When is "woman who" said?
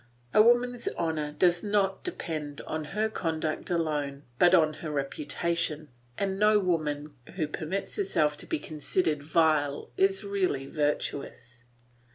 6.57-7.47